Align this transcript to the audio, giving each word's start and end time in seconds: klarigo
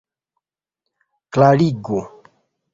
klarigo 1.33 2.01